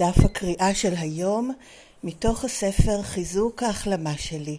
[0.00, 1.50] דף הקריאה של היום
[2.04, 4.58] מתוך הספר חיזוק ההחלמה שלי,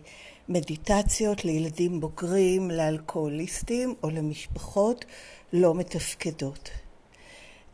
[0.50, 5.06] מדיטציות לילדים בוגרים, לאלכוהוליסטים או למשפחות
[5.54, 6.70] לא מתפקדות.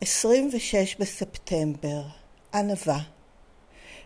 [0.00, 2.02] 26 בספטמבר,
[2.54, 2.98] ענווה.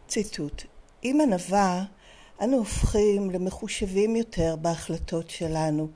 [0.08, 0.62] ציטוט:
[1.02, 1.84] עם ענווה
[2.40, 5.88] אנו הופכים למחושבים יותר בהחלטות שלנו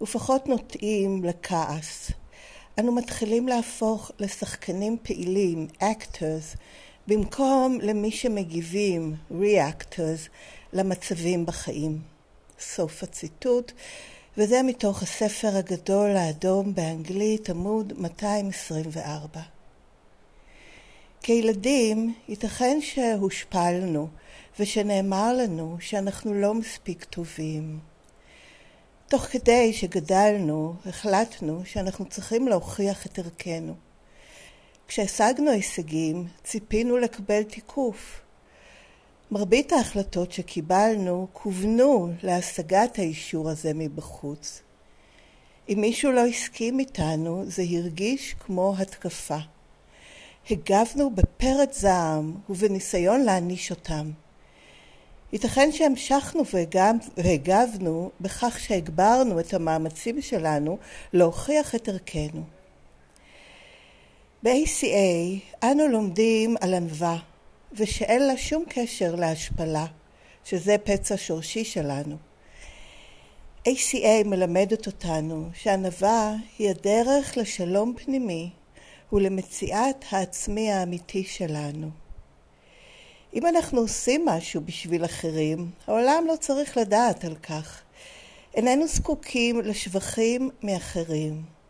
[0.00, 2.10] ופחות נוטים לכעס.
[2.78, 6.56] אנו מתחילים להפוך לשחקנים פעילים, actors,
[7.06, 10.28] במקום למי שמגיבים, reactors,
[10.72, 11.98] למצבים בחיים.
[12.60, 13.72] סוף הציטוט,
[14.38, 19.40] וזה מתוך הספר הגדול האדום באנגלית, עמוד 224.
[21.22, 24.08] כילדים, ייתכן שהושפלנו
[24.60, 27.78] ושנאמר לנו שאנחנו לא מספיק טובים.
[29.08, 33.74] תוך כדי שגדלנו, החלטנו שאנחנו צריכים להוכיח את ערכנו.
[34.88, 38.20] כשהשגנו הישגים, ציפינו לקבל תיקוף.
[39.30, 44.62] מרבית ההחלטות שקיבלנו כוונו להשגת האישור הזה מבחוץ.
[45.68, 49.38] אם מישהו לא הסכים איתנו, זה הרגיש כמו התקפה.
[50.50, 54.10] הגבנו בפרץ זעם ובניסיון להעניש אותם.
[55.32, 56.42] ייתכן שהמשכנו
[57.16, 60.78] והגבנו בכך שהגברנו את המאמצים שלנו
[61.12, 62.42] להוכיח את ערכנו.
[64.44, 67.18] ב-ACA אנו לומדים על ענווה
[67.72, 69.86] ושאין לה שום קשר להשפלה,
[70.44, 72.16] שזה פצע שורשי שלנו.
[73.68, 78.50] ACA מלמדת אותנו שענווה היא הדרך לשלום פנימי
[79.12, 81.90] ולמציאת העצמי האמיתי שלנו.
[83.34, 87.82] אם אנחנו עושים משהו בשביל אחרים, העולם לא צריך לדעת על כך.
[88.54, 91.61] איננו זקוקים לשבחים מאחרים.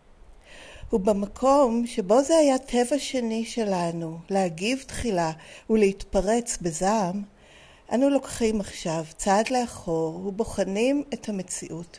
[0.93, 5.33] ובמקום שבו זה היה טבע שני שלנו, להגיב תחילה
[5.71, 7.23] ולהתפרץ בזעם,
[7.93, 11.99] אנו לוקחים עכשיו צעד לאחור ובוחנים את המציאות.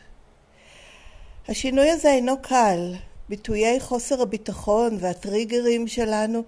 [1.48, 2.94] השינוי הזה אינו קל.
[3.30, 6.44] ביטויי חוסר הביטחון והטריגרים שלנו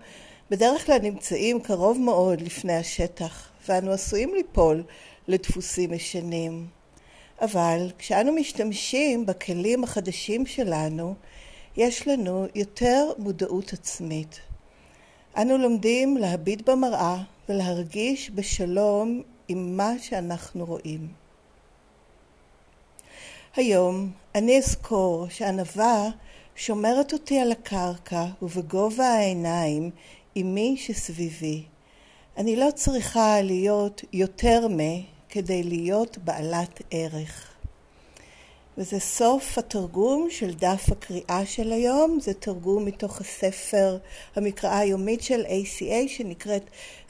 [0.50, 4.84] בדרך כלל נמצאים קרוב מאוד לפני השטח, ואנו עשויים ליפול
[5.28, 6.67] לדפוסים ישנים.
[7.41, 11.16] אבל כשאנו משתמשים בכלים החדשים שלנו,
[11.77, 14.39] יש לנו יותר מודעות עצמית.
[15.37, 17.17] אנו לומדים להביט במראה
[17.49, 21.07] ולהרגיש בשלום עם מה שאנחנו רואים.
[23.55, 26.09] היום אני אזכור שענווה
[26.55, 29.91] שומרת אותי על הקרקע ובגובה העיניים
[30.35, 31.63] עם מי שסביבי.
[32.37, 34.79] אני לא צריכה להיות יותר מ
[35.29, 37.54] כדי להיות בעלת ערך.
[38.77, 43.97] וזה סוף התרגום של דף הקריאה של היום, זה תרגום מתוך הספר
[44.35, 46.63] המקראה היומית של ACA שנקראת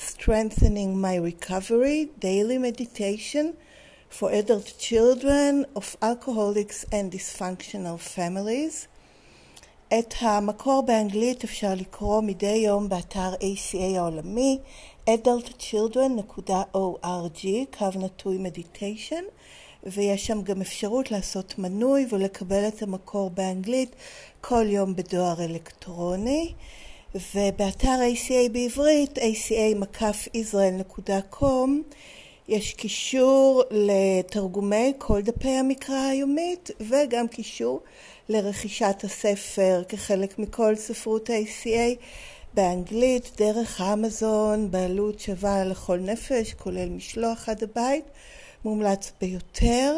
[0.07, 3.45] Strengthening My Recovery, Daily Meditation
[4.19, 8.87] for Adult Children of Alcoholics and Dysfunctional Families.
[9.99, 14.59] את המקור באנגלית אפשר לקרוא מדי יום באתר ACA העולמי,
[15.09, 17.47] adultchildren.org,
[17.77, 19.23] קו נטוי מדיטיישן.
[19.85, 23.95] ויש שם גם אפשרות לעשות מנוי ולקבל את המקור באנגלית
[24.41, 26.53] כל יום בדואר אלקטרוני.
[27.35, 31.69] ובאתר ACA בעברית, aca-israel.com,
[32.47, 37.81] יש קישור לתרגומי כל דפי המקרא היומית וגם קישור
[38.29, 41.95] לרכישת הספר כחלק מכל ספרות ה-ACA
[42.53, 48.05] באנגלית, דרך אמזון, בעלות שווה לכל נפש, כולל משלוח עד הבית.
[48.65, 49.95] מומלץ ביותר.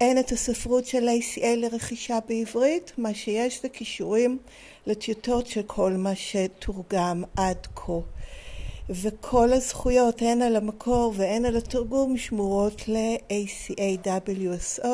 [0.00, 4.38] אין את הספרות של ACA לרכישה בעברית, מה שיש זה קישורים
[4.86, 7.92] לטיוטות של כל מה שתורגם עד כה.
[8.90, 14.88] וכל הזכויות, הן על המקור והן על התרגום, שמורות ל-ACA-WSO,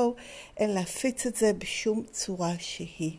[0.56, 3.12] אין להפיץ את זה בשום צורה שהיא.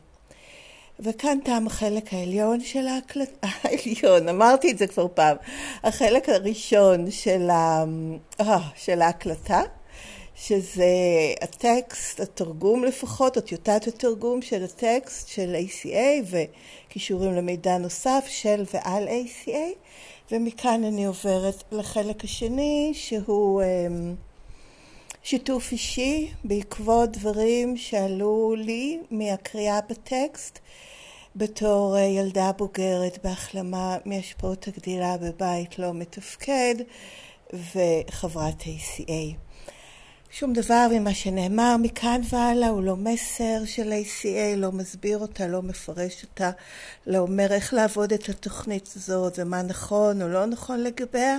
[0.99, 5.37] וכאן תם החלק העליון של ההקלטה, העליון, אמרתי את זה כבר פעם,
[5.83, 7.83] החלק הראשון של, ה...
[8.39, 9.61] אה, של ההקלטה.
[10.47, 10.85] שזה
[11.41, 19.07] הטקסט, התרגום לפחות, או טיוטת התרגום של הטקסט של ACA וקישורים למידע נוסף של ועל
[19.07, 19.51] ACA
[20.31, 24.15] ומכאן אני עוברת לחלק השני שהוא אמ,
[25.23, 30.59] שיתוף אישי בעקבות דברים שעלו לי מהקריאה בטקסט
[31.35, 36.75] בתור אה, ילדה בוגרת בהחלמה מהשפעות הגדילה בבית לא מתפקד
[37.53, 39.50] וחברת ACA.
[40.33, 45.61] שום דבר ממה שנאמר מכאן והלאה הוא לא מסר של ACA, לא מסביר אותה, לא
[45.61, 46.51] מפרש אותה,
[47.07, 51.37] לא אומר איך לעבוד את התוכנית הזאת ומה נכון או לא נכון לגביה,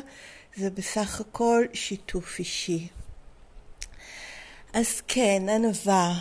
[0.56, 2.89] זה בסך הכל שיתוף אישי.
[4.73, 6.15] אז כן, ענווה,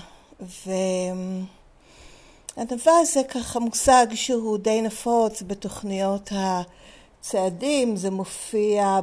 [2.58, 9.00] וענווה זה ככה מושג שהוא די נפוץ בתוכניות הצעדים, זה מופיע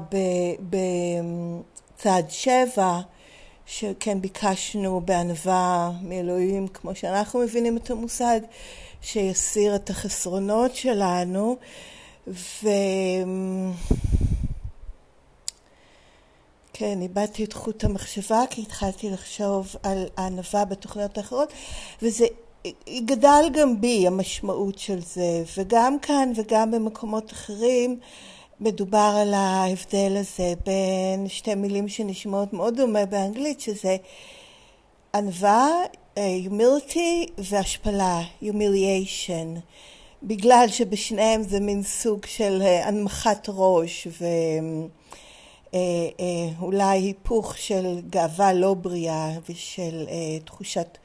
[1.99, 3.01] בצעד שבע,
[3.69, 8.41] שכן ביקשנו בענווה מאלוהים, כמו שאנחנו מבינים את המושג,
[9.03, 11.57] שיסיר את החסרונות שלנו,
[12.29, 12.69] ו...
[16.73, 21.53] כן, איבדתי את חוט המחשבה כי התחלתי לחשוב על הענווה בתוכניות האחרות
[22.03, 22.27] וזה
[23.05, 25.45] גדל גם בי המשמעות של זה.
[25.57, 28.01] וגם כאן וגם במקומות אחרים
[28.61, 33.97] מדובר על ההבדל הזה בין שתי מילים שנשמעות מאוד דומה באנגלית שזה
[35.15, 35.69] ענווה,
[36.19, 39.59] אה, humility והשפלה, humiliation.
[40.23, 44.25] בגלל שבשניהם זה מין סוג של אה, הנמכת ראש ו...
[45.75, 50.07] אה, היפוך של גאווה לא בריאה ושל
[50.45, 50.99] תחושת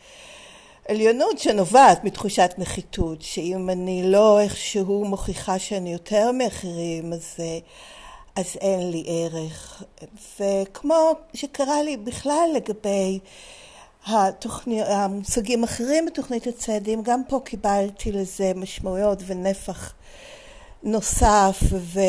[0.88, 7.36] עליונות שנובעת מתחושת נחיתות, שאם אני לא איכשהו מוכיחה שאני יותר מאחרים אז,
[8.36, 9.84] אז אין לי ערך.
[10.40, 13.20] וכמו שקרה לי בכלל לגבי
[14.08, 19.94] התוכני, המושגים אחרים בתוכנית הצעדים, גם פה קיבלתי לזה משמעויות ונפח
[20.84, 22.00] נוסף ו...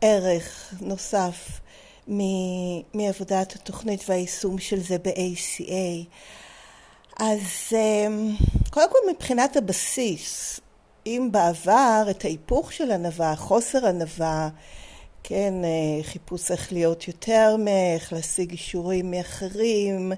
[0.00, 1.60] ערך נוסף
[2.94, 6.06] מעבודת התוכנית והיישום של זה ב-ACA.
[7.18, 8.34] אז אמ,
[8.70, 10.60] קודם כל מבחינת הבסיס,
[11.06, 14.48] אם בעבר את ההיפוך של ענווה, חוסר ענווה,
[15.22, 20.12] כן, אה, חיפוש איך להיות יותר מאיך, להשיג אישורים מאחרים,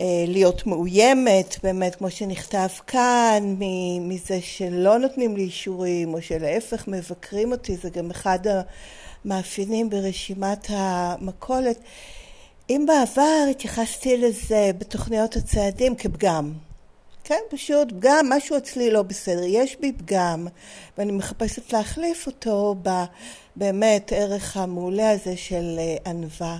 [0.00, 3.56] אה, להיות מאוימת, באמת כמו שנכתב כאן,
[4.00, 8.38] מזה שלא נותנים לי אישורים או שלהפך מבקרים אותי, זה גם אחד
[9.24, 11.78] המאפיינים ברשימת המכולת.
[12.70, 16.52] אם בעבר התייחסתי לזה בתוכניות הצעדים כפגם,
[17.24, 20.46] כן, פשוט פגם, משהו אצלי לא בסדר, יש בי פגם
[20.98, 22.74] ואני מחפשת להחליף אותו
[23.56, 26.58] באמת ערך המעולה הזה של אה, ענווה.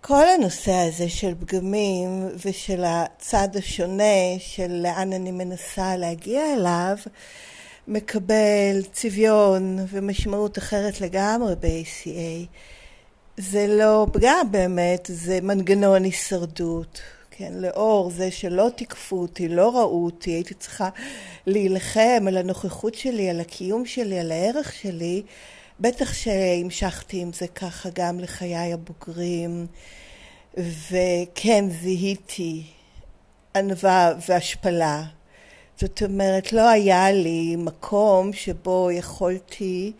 [0.00, 6.96] כל הנושא הזה של פגמים ושל הצד השונה של לאן אני מנסה להגיע אליו
[7.88, 12.46] מקבל צביון ומשמעות אחרת לגמרי ב-ACA.
[13.36, 17.00] זה לא פגם באמת, זה מנגנון הישרדות.
[17.30, 20.88] כן, לאור זה שלא תיקפו אותי, לא ראו אותי, הייתי צריכה
[21.46, 25.22] להילחם על הנוכחות שלי, על הקיום שלי, על הערך שלי.
[25.80, 29.66] בטח שהמשכתי עם זה ככה גם לחיי הבוגרים,
[30.56, 32.62] וכן זיהיתי
[33.56, 35.02] ענווה והשפלה.
[35.80, 39.92] זאת אומרת, לא היה לי מקום שבו יכולתי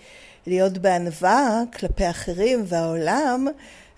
[0.46, 3.46] להיות בענווה כלפי אחרים והעולם,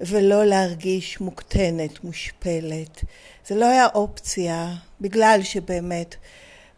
[0.01, 3.05] ולא להרגיש מוקטנת, מושפלת.
[3.47, 6.15] זה לא היה אופציה, בגלל שבאמת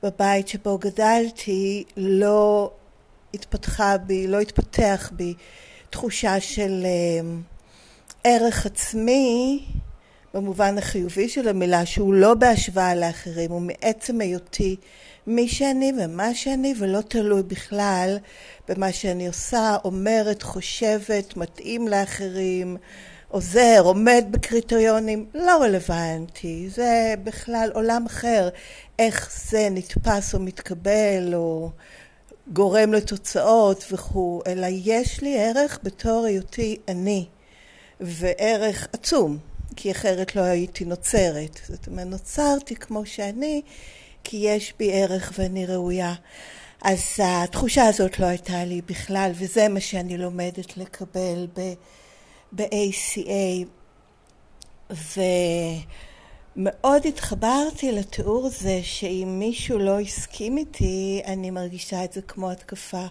[0.03, 2.71] בבית שבו גדלתי לא
[3.35, 5.35] התפתחה בי, לא התפתח בי
[5.91, 7.31] תחושה של אה,
[8.25, 9.65] ערך עצמי
[10.35, 14.77] במובן החיובי של המילה, שהוא לא בהשוואה לאחרים, הוא מעצם היותי
[15.27, 18.19] מי שאני ומה שאני, ולא תלוי בכלל
[18.69, 22.77] במה שאני עושה, אומרת, חושבת, מתאים לאחרים,
[23.29, 26.69] עוזר, עומד בקריטריונים, לא רלוונטי.
[26.69, 28.49] זה בכלל עולם אחר,
[28.99, 31.71] איך זה נתפס או מתקבל או
[32.53, 37.27] גורם לתוצאות וכו', אלא יש לי ערך בתור היותי אני,
[38.01, 39.39] וערך עצום,
[39.77, 41.61] כי אחרת לא הייתי נוצרת.
[41.69, 43.63] זאת אומרת, נוצרתי כמו שאני,
[44.25, 46.15] כי יש בי ערך ואני ראויה.
[46.83, 51.47] אז התחושה הזאת לא הייתה לי בכלל, וזה מה שאני לומדת לקבל
[52.53, 53.67] ב-ACA.
[54.93, 55.21] ו...
[56.57, 63.07] מאוד התחברתי לתיאור הזה שאם מישהו לא הסכים איתי, אני מרגישה את זה כמו התקפה.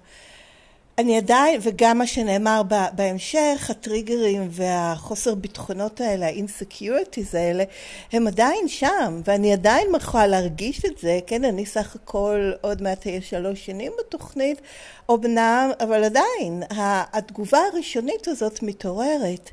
[1.00, 2.62] אני עדיין, וגם מה שנאמר
[2.94, 7.63] בהמשך, הטריגרים והחוסר ביטחונות האלה, ה insecurities האלה,
[8.12, 13.08] הם עדיין שם, ואני עדיין יכולה להרגיש את זה, כן, אני סך הכל עוד מעט
[13.08, 14.62] אהיה שלוש שנים בתוכנית,
[15.12, 16.63] אמנם, אבל עדיין,
[17.13, 19.50] התגובה הראשונית הזאת מתעוררת.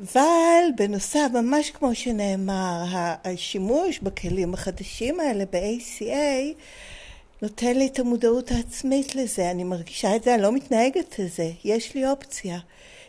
[0.00, 2.84] אבל בנוסף, ממש כמו שנאמר,
[3.24, 6.54] השימוש בכלים החדשים האלה ב-ACA
[7.42, 11.94] נותן לי את המודעות העצמית לזה, אני מרגישה את זה, אני לא מתנהגת לזה, יש
[11.94, 12.58] לי אופציה.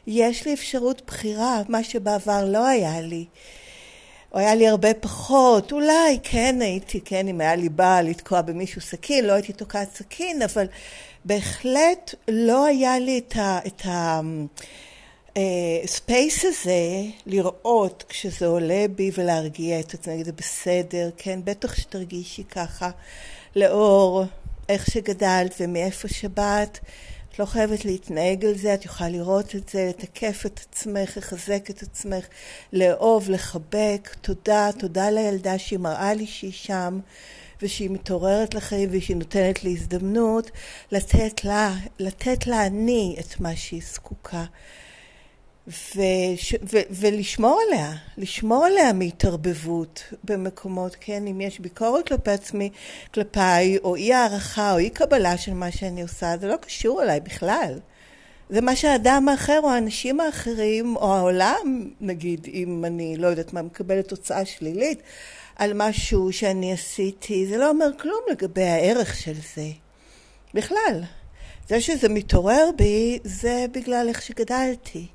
[0.07, 3.25] יש לי אפשרות בחירה, מה שבעבר לא היה לי.
[4.33, 8.81] או היה לי הרבה פחות, אולי כן הייתי, כן, אם היה לי בעל לתקוע במישהו
[8.81, 10.65] סכין, לא הייתי תוקעת סכין, אבל
[11.25, 13.59] בהחלט לא היה לי את ה...
[13.67, 14.21] את ה
[15.83, 22.43] הספייס אה, הזה לראות כשזה עולה בי ולהרגיע את עצמי, זה בסדר, כן, בטח שתרגישי
[22.43, 22.89] ככה
[23.55, 24.23] לאור
[24.69, 26.79] איך שגדלת ומאיפה שבאת,
[27.29, 31.69] את לא חייבת להתנהג על זה, את יכולה לראות את זה, לתקף את עצמך, לחזק
[31.69, 32.25] את עצמך,
[32.73, 36.99] לאהוב, לחבק, תודה, תודה לילדה שהיא מראה לי שהיא שם
[37.61, 40.51] ושהיא מתעוררת לחיים ושהיא נותנת לי הזדמנות
[40.91, 44.45] לתת לה, לתת לה אני את מה שהיא זקוקה.
[45.67, 52.69] וש, ו, ולשמור עליה, לשמור עליה מהתערבבות במקומות, כן, אם יש ביקורת כלפי עצמי,
[53.13, 57.19] כלפיי, או אי הערכה או אי קבלה של מה שאני עושה, זה לא קשור אליי
[57.19, 57.79] בכלל.
[58.49, 63.61] זה מה שהאדם האחר או האנשים האחרים או העולם, נגיד, אם אני לא יודעת מה,
[63.61, 65.01] מקבלת תוצאה שלילית
[65.55, 69.67] על משהו שאני עשיתי, זה לא אומר כלום לגבי הערך של זה.
[70.53, 71.03] בכלל.
[71.69, 75.07] זה שזה מתעורר בי, זה בגלל איך שגדלתי.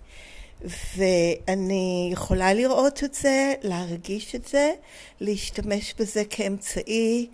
[0.97, 4.73] ואני יכולה לראות את זה, להרגיש את זה,
[5.21, 7.27] להשתמש בזה כאמצעי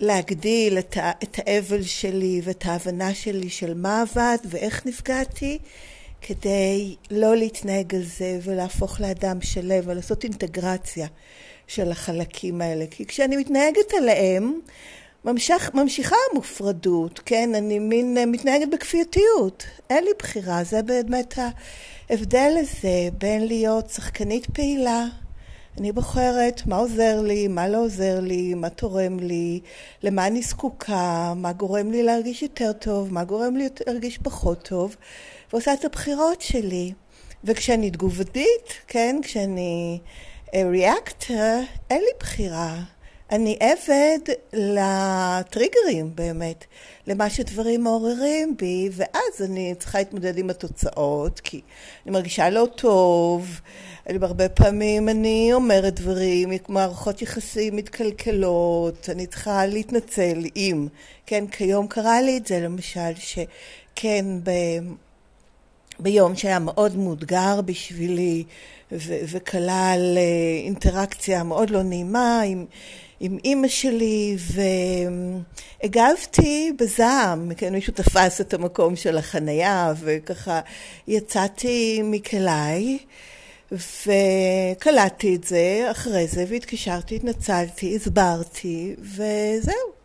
[0.00, 5.58] להגדיל את, את האבל שלי ואת ההבנה שלי של מה עבד ואיך נפגעתי,
[6.22, 11.06] כדי לא להתנהג על זה ולהפוך לאדם שלם ולעשות אינטגרציה
[11.66, 12.84] של החלקים האלה.
[12.90, 14.60] כי כשאני מתנהגת עליהם,
[15.24, 17.54] ממשיך, ממשיכה המופרדות, כן?
[17.54, 19.66] אני מין מתנהגת בכפייתיות.
[19.90, 21.34] אין לי בחירה, זה באמת
[22.10, 25.04] ההבדל הזה בין להיות שחקנית פעילה,
[25.78, 29.60] אני בוחרת מה עוזר לי, מה לא עוזר לי, מה תורם לי,
[30.02, 34.96] למה אני זקוקה, מה גורם לי להרגיש יותר טוב, מה גורם לי להרגיש פחות טוב,
[35.52, 36.92] ועושה את הבחירות שלי.
[37.44, 39.98] וכשאני תגובתית, כן, כשאני
[40.54, 41.36] ריאקטור,
[41.90, 42.93] אין לי בחירה.
[43.30, 44.18] אני עבד
[44.52, 46.64] לטריגרים באמת,
[47.06, 51.60] למה שדברים מעוררים בי, ואז אני צריכה להתמודד עם התוצאות, כי
[52.04, 53.60] אני מרגישה לא טוב,
[54.06, 60.88] אני הרבה פעמים אני אומרת דברים, מערכות יחסים מתקלקלות, אני צריכה להתנצל אם,
[61.26, 64.50] כן, כיום קרה לי את זה למשל, שכן, ב...
[65.98, 68.44] ביום שהיה מאוד מאותגר בשבילי
[68.92, 72.66] ו- וכלל אה, אינטראקציה מאוד לא נעימה עם
[73.24, 74.36] עם אימא שלי,
[75.82, 80.60] והגבתי בזעם, כן, מישהו תפס את המקום של החנייה, וככה
[81.08, 82.98] יצאתי מכליי,
[83.72, 90.03] וקלטתי את זה אחרי זה, והתקשרתי, התנצלתי, הסברתי, וזהו.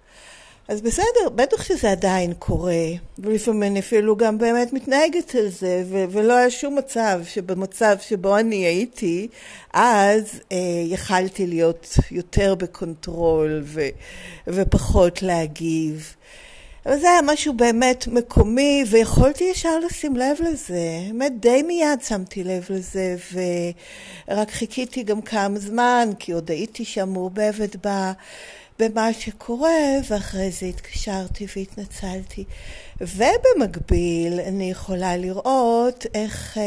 [0.70, 2.86] אז בסדר, בטח שזה עדיין קורה,
[3.20, 8.38] ולפעמים אני אפילו גם באמת מתנהגת על זה, ו- ולא היה שום מצב שבמצב שבו
[8.38, 9.28] אני הייתי,
[9.74, 13.90] אז אה, יכלתי להיות יותר ב control ו-
[14.48, 16.16] ופחות להגיב.
[16.86, 20.82] אבל זה היה משהו באמת מקומי, ויכולתי ישר לשים לב לזה.
[21.08, 23.16] באמת די מיד שמתי לב לזה,
[24.28, 28.12] ורק חיכיתי גם כמה זמן, כי עוד הייתי שם מעורבבת בה.
[28.80, 29.78] במה שקורה,
[30.10, 32.44] ואחרי זה התקשרתי והתנצלתי.
[33.02, 36.58] ובמקביל אני יכולה לראות איך...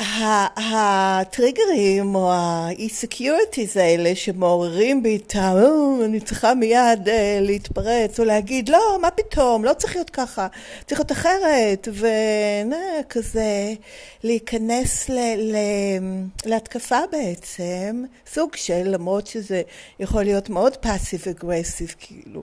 [0.00, 5.52] אה, הטריגרים או ה insecurities האלה שמעוררים בי את ה...
[6.04, 10.46] אני צריכה מיד אה, להתפרץ או להגיד לא, מה פתאום, לא צריך להיות ככה,
[10.86, 13.74] צריך להיות אחרת וכזה
[14.24, 15.10] להיכנס
[16.44, 19.62] להתקפה בעצם, סוג של, למרות שזה
[20.00, 22.42] יכול להיות מאוד פאסיב אגרסיב כאילו.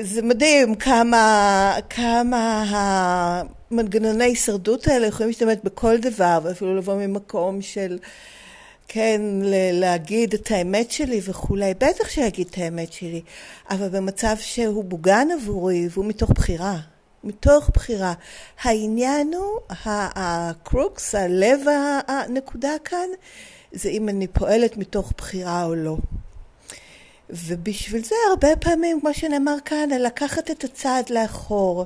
[0.00, 2.64] זה מדהים כמה, כמה
[3.70, 7.98] המנגנוני הישרדות האלה יכולים להשתמש בכל דבר, ואפילו לבוא ממקום של,
[8.88, 9.20] כן,
[9.72, 11.74] להגיד את האמת שלי וכולי.
[11.74, 13.22] בטח שיגיד את האמת שלי,
[13.70, 16.76] אבל במצב שהוא בוגן עבורי והוא מתוך בחירה.
[17.24, 18.14] מתוך בחירה.
[18.62, 21.60] העניין הוא, הקרוקס, הלב
[22.08, 23.08] הנקודה כאן,
[23.72, 25.96] זה אם אני פועלת מתוך בחירה או לא.
[27.30, 31.84] ובשביל זה הרבה פעמים, כמו שנאמר כאן, לקחת את הצעד לאחור.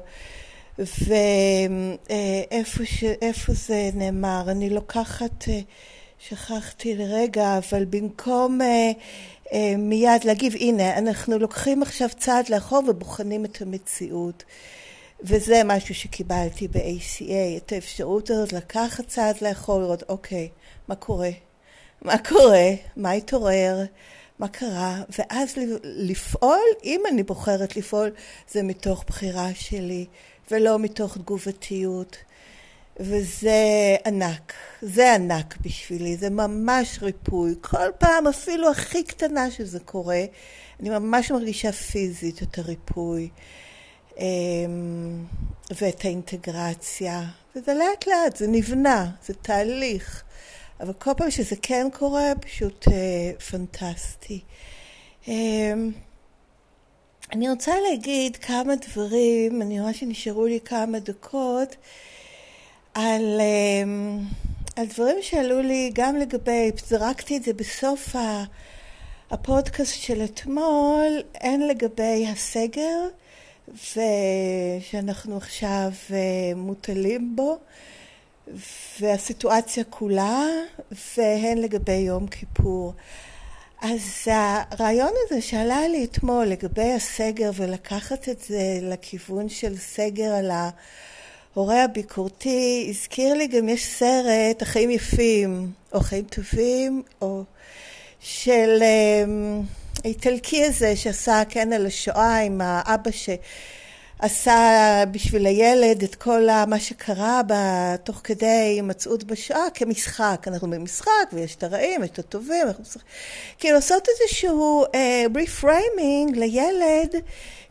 [0.78, 2.04] ואיפה.
[3.52, 5.60] זה נאמר, אני לוקחת, אה,
[6.18, 8.90] שכחתי לרגע, אבל במקום אה,
[9.52, 14.44] אה, מיד להגיב, הנה, אנחנו לוקחים עכשיו צעד לאחור ובוחנים את המציאות.
[15.20, 20.48] וזה משהו שקיבלתי ב-ACA, את האפשרות הזאת לקחת צעד לאחור, לראות, אוקיי,
[20.88, 21.30] מה קורה?
[22.02, 22.70] מה קורה?
[22.96, 23.84] מה התעורר?
[24.38, 25.54] מה קרה, ואז
[25.84, 28.10] לפעול, אם אני בוחרת לפעול,
[28.50, 30.06] זה מתוך בחירה שלי
[30.50, 32.16] ולא מתוך תגובתיות.
[33.00, 37.54] וזה ענק, זה ענק בשבילי, זה ממש ריפוי.
[37.60, 40.24] כל פעם, אפילו הכי קטנה שזה קורה,
[40.80, 43.28] אני ממש מרגישה פיזית את הריפוי
[44.18, 45.24] אמ,
[45.80, 47.22] ואת האינטגרציה.
[47.56, 50.22] וזה לאט לאט, זה נבנה, זה תהליך.
[50.80, 54.40] אבל כל פעם שזה כן קורה, פשוט אה, פנטסטי.
[55.28, 55.74] אה,
[57.32, 61.76] אני רוצה להגיד כמה דברים, אני רואה שנשארו לי כמה דקות,
[62.94, 63.84] על, אה,
[64.76, 68.16] על דברים שעלו לי גם לגבי, זרקתי את זה בסוף
[69.30, 73.08] הפודקאסט של אתמול, הן לגבי הסגר,
[73.68, 76.16] ושאנחנו עכשיו אה,
[76.56, 77.58] מוטלים בו,
[79.00, 80.46] והסיטואציה כולה,
[81.16, 82.94] והן לגבי יום כיפור.
[83.86, 90.50] אז הרעיון הזה שעלה לי אתמול לגבי הסגר ולקחת את זה לכיוון של סגר על
[90.50, 97.42] ההורה הביקורתי, הזכיר לי גם יש סרט, החיים יפים, או חיים טובים, או
[98.20, 99.62] של אמ,
[100.04, 103.28] האיטלקי הזה שעשה כן על השואה עם האבא ש...
[104.24, 107.40] עשה בשביל הילד את כל מה שקרה
[108.04, 110.44] תוך כדי הימצאות בשעה כמשחק.
[110.46, 113.02] אנחנו במשחק ויש את הרעים, יש את הטובים, אנחנו משחק...
[113.58, 114.84] כאילו לעשות איזשהו
[115.42, 117.14] reframing אה, לילד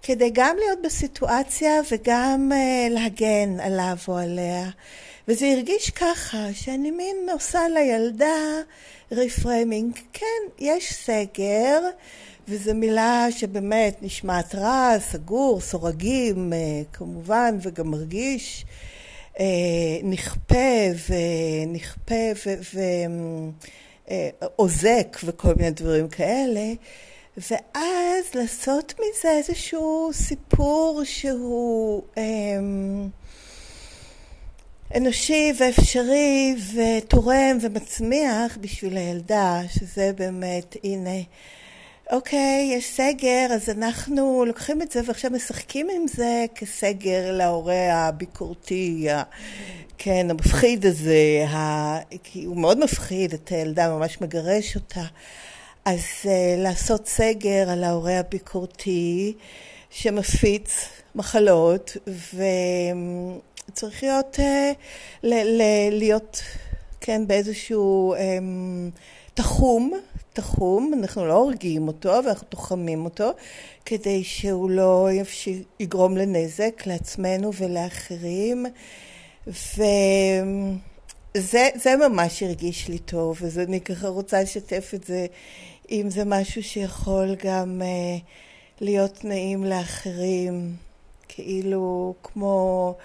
[0.03, 4.69] כדי גם להיות בסיטואציה וגם אה, להגן עליו או עליה.
[5.27, 8.61] וזה הרגיש ככה, שאני מין עושה לילדה
[9.11, 9.99] reframing.
[10.13, 10.25] כן,
[10.59, 11.79] יש סגר.
[12.47, 18.65] וזו מילה שבאמת נשמעת רע, סגור, סורגים אה, כמובן, וגם מרגיש
[19.39, 19.45] אה,
[20.03, 22.49] נכפה ונכפה
[24.39, 26.73] ועוזק אה, וכל מיני דברים כאלה.
[27.37, 33.09] ואז לעשות מזה איזשהו סיפור שהוא אמ,
[34.97, 41.19] אנושי ואפשרי ותורם ומצמיח בשביל הילדה, שזה באמת, הנה,
[42.11, 49.07] אוקיי, יש סגר, אז אנחנו לוקחים את זה ועכשיו משחקים עם זה כסגר להורה הביקורתי.
[49.97, 51.97] כן, המפחיד הזה, ה...
[52.23, 55.03] כי הוא מאוד מפחיד את הילדה, ממש מגרש אותה.
[55.85, 56.27] אז uh,
[56.57, 59.33] לעשות סגר על ההורה הביקורתי
[59.89, 61.97] שמפיץ מחלות,
[63.69, 64.41] וצריך להיות, uh,
[65.23, 66.41] ל- ל- להיות,
[67.01, 68.99] כן, באיזשהו um,
[69.33, 69.93] תחום.
[70.33, 73.31] תחום, אנחנו לא הורגים אותו ואנחנו תוחמים אותו
[73.85, 75.09] כדי שהוא לא
[75.79, 78.65] יגרום לנזק לעצמנו ולאחרים
[79.47, 79.97] וזה
[82.09, 85.25] ממש הרגיש לי טוב אז אני ככה רוצה לשתף את זה
[85.91, 87.85] אם זה משהו שיכול גם uh,
[88.81, 90.75] להיות נעים לאחרים
[91.27, 92.95] כאילו כמו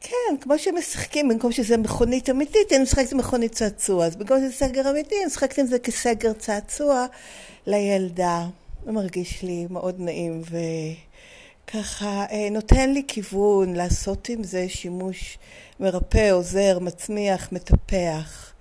[0.00, 4.06] כן, כמו שמשחקים, במקום שזה מכונית אמיתית, אני משחקת עם מכונית צעצוע.
[4.06, 7.06] אז במקום שזה סגר אמיתי, אני משחקת עם זה כסגר צעצוע
[7.66, 8.46] לילדה.
[8.84, 10.42] זה מרגיש לי מאוד נעים
[11.68, 15.38] וככה אה, נותן לי כיוון לעשות עם זה שימוש
[15.80, 18.52] מרפא, עוזר, מצמיח, מטפח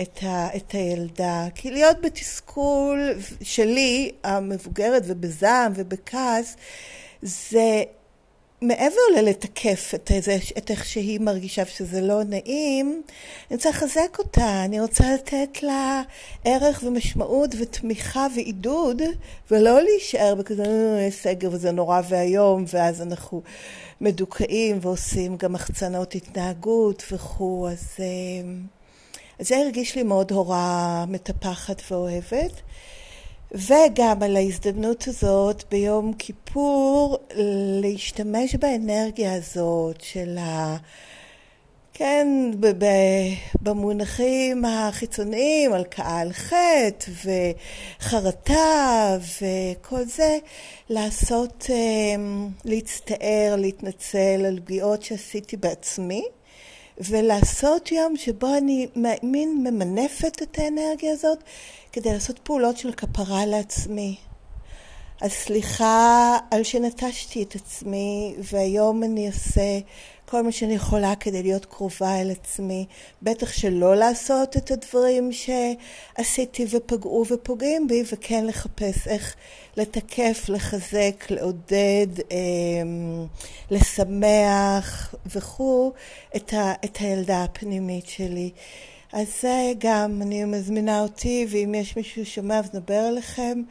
[0.00, 1.46] את, ה, את הילדה.
[1.54, 6.56] כי להיות בתסכול שלי, המבוגרת, ובזעם ובכעס,
[7.22, 7.82] זה
[8.62, 13.02] מעבר ללתקף את, איזה, את איך שהיא מרגישה שזה לא נעים,
[13.50, 16.02] אני רוצה לחזק אותה, אני רוצה לתת לה
[16.44, 19.02] ערך ומשמעות ותמיכה ועידוד,
[19.50, 20.64] ולא להישאר בכזה
[20.98, 23.42] אה, סגר וזה נורא ואיום, ואז אנחנו
[24.00, 28.04] מדוכאים ועושים גם החצנות התנהגות וכו', אז, אה,
[29.38, 32.62] אז זה הרגיש לי מאוד הורה מטפחת ואוהבת.
[33.54, 37.18] וגם על ההזדמנות הזאת ביום כיפור
[37.82, 40.76] להשתמש באנרגיה הזאת של ה...
[41.94, 42.28] כן,
[43.62, 47.10] במונחים החיצוניים על קהל חטא
[48.00, 50.38] וחרטה וכל זה,
[50.90, 56.24] לעשות, אמ, להצטער, להתנצל על פגיעות שעשיתי בעצמי
[56.98, 58.86] ולעשות יום שבו אני
[59.22, 61.38] מין ממנפת את האנרגיה הזאת
[61.92, 64.16] כדי לעשות פעולות של כפרה לעצמי.
[65.20, 69.78] אז סליחה על שנטשתי את עצמי, והיום אני אעשה
[70.32, 72.86] כל מה שאני יכולה כדי להיות קרובה אל עצמי.
[73.22, 79.34] בטח שלא לעשות את הדברים שעשיתי ופגעו ופוגעים בי, וכן לחפש איך
[79.76, 82.36] לתקף, לחזק, לעודד, אה,
[83.70, 85.92] לשמח וכו'
[86.36, 88.50] את, ה, את הילדה הפנימית שלי.
[89.12, 93.62] אז זה גם, אני מזמינה אותי, ואם יש מישהו ששומע ונדבר עליכם,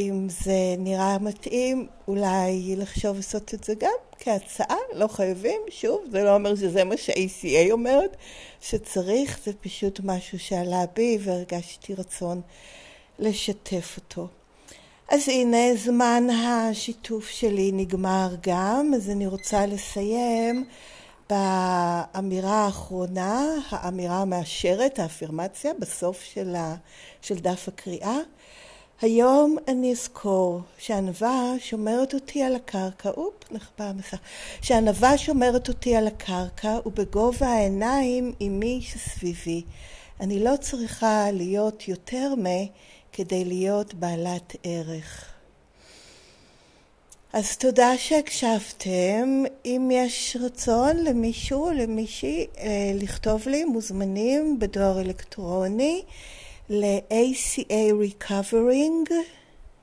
[0.00, 6.24] אם זה נראה מתאים, אולי לחשוב לעשות את זה גם כהצעה, לא חייבים, שוב, זה
[6.24, 8.16] לא אומר שזה מה שה-ACA אומרת
[8.60, 12.40] שצריך, זה פשוט משהו שעלה בי והרגשתי רצון
[13.18, 14.28] לשתף אותו.
[15.08, 20.64] אז הנה, זמן השיתוף שלי נגמר גם, אז אני רוצה לסיים
[21.30, 26.74] באמירה האחרונה, האמירה המאשרת, האפירמציה, בסוף של, ה,
[27.22, 28.18] של דף הקריאה.
[29.02, 34.18] היום אני אזכור שענווה שומרת אותי על הקרקע, אופ, נחבא המסך,
[34.62, 39.62] שענווה שומרת אותי על הקרקע ובגובה העיניים עם מי שסביבי.
[40.20, 42.44] אני לא צריכה להיות יותר מ...
[43.12, 45.24] כדי להיות בעלת ערך.
[47.32, 49.42] אז תודה שהקשבתם.
[49.64, 56.02] אם יש רצון למישהו למישהי אה, לכתוב לי, מוזמנים בדואר אלקטרוני
[56.70, 59.10] ל-ACA Recovering,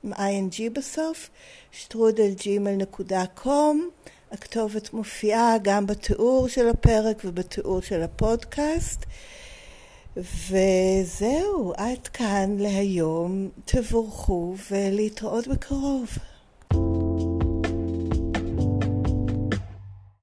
[0.04, 1.30] עם ing בסוף,
[1.72, 3.88] שטרודלג'ימל.קום.
[4.32, 9.04] הכתובת מופיעה גם בתיאור של הפרק ובתיאור של הפודקאסט.
[10.16, 13.48] וזהו, עד כאן להיום.
[13.64, 16.08] תבורכו ולהתראות בקרוב.